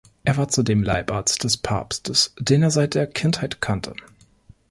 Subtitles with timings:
[0.23, 3.93] Er war zudem Leibarzt des Papstes, den er seit der Kindheit kannte.